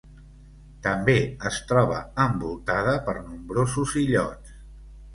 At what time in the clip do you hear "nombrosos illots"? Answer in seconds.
3.21-4.61